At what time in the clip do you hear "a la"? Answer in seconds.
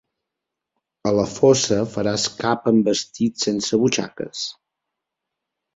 1.09-1.25